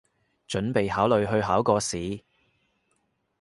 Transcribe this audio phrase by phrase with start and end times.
[0.47, 2.23] 準備考慮去考個試